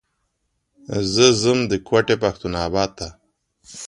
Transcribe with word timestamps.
زه 1.13 1.25
ځم 1.41 1.59
د 1.71 1.73
کوتي 1.87 2.15
پښتون 2.23 2.53
اباد 2.65 2.91
ته. 2.97 3.07